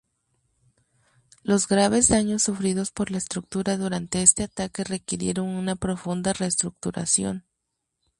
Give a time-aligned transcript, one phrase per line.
[1.43, 7.45] Los graves daños sufridos por la estructura durante este ataque requirieron una profunda reestructuración.